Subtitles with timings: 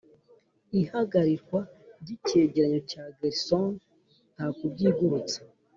[0.81, 1.59] ihagarikwa
[2.01, 3.77] ry'icyegeranyo cya gersony.
[4.33, 5.37] nta kubyigurutsa,